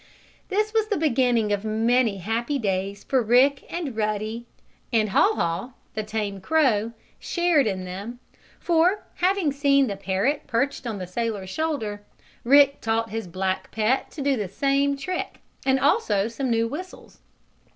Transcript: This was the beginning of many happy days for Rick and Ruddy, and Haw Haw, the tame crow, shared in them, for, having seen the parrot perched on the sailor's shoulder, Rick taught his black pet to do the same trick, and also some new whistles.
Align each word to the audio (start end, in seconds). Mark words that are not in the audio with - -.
This 0.49 0.73
was 0.73 0.87
the 0.87 0.97
beginning 0.97 1.53
of 1.53 1.63
many 1.63 2.17
happy 2.17 2.57
days 2.57 3.03
for 3.03 3.21
Rick 3.21 3.63
and 3.71 3.95
Ruddy, 3.95 4.47
and 4.91 5.09
Haw 5.09 5.35
Haw, 5.35 5.71
the 5.93 6.01
tame 6.01 6.41
crow, 6.41 6.93
shared 7.19 7.67
in 7.67 7.83
them, 7.85 8.17
for, 8.59 9.03
having 9.17 9.51
seen 9.51 9.85
the 9.85 9.95
parrot 9.95 10.47
perched 10.47 10.87
on 10.87 10.97
the 10.97 11.05
sailor's 11.05 11.51
shoulder, 11.51 12.01
Rick 12.43 12.81
taught 12.81 13.11
his 13.11 13.27
black 13.27 13.69
pet 13.69 14.09
to 14.09 14.23
do 14.23 14.35
the 14.35 14.47
same 14.47 14.97
trick, 14.97 15.37
and 15.67 15.79
also 15.79 16.27
some 16.27 16.49
new 16.49 16.67
whistles. 16.67 17.19